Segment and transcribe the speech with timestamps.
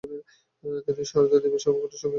[0.85, 2.09] তিনি সারদা দেবীর সর্বক্ষণের সঙ্গী ছিলেন।